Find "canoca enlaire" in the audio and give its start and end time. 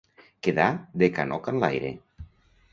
1.19-1.95